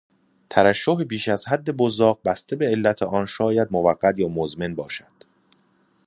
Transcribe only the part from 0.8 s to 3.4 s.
بیش از حد بزاق بسته به علت آن